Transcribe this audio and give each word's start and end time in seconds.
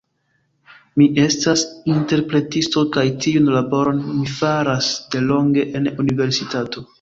Mi 1.01 1.05
estas 1.23 1.65
interpretisto 1.95 2.83
kaj 2.95 3.03
tiun 3.25 3.51
laboron 3.57 4.01
mi 4.09 4.27
faras 4.39 4.91
delonge 5.17 5.69
en 5.83 5.93
universitato. 6.07 6.87